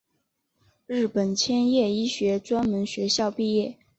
[0.87, 3.77] 日本千叶医学专门学校毕业。